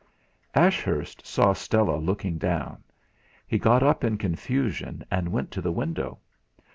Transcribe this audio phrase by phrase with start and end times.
[0.55, 2.83] Ashurst saw Stella looking down;
[3.45, 6.17] he got up in confusion, and went to the window.